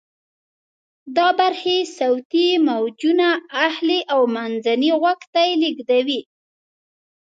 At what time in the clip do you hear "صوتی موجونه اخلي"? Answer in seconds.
1.97-3.99